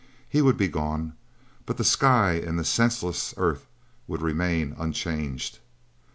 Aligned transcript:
He 0.27 0.41
would 0.41 0.57
be 0.57 0.67
gone, 0.67 1.13
but 1.67 1.77
the 1.77 1.83
sky 1.83 2.31
and 2.33 2.57
the 2.57 2.65
senseless 2.65 3.35
earth 3.37 3.67
would 4.07 4.23
remain 4.23 4.75
unchanged. 4.79 5.59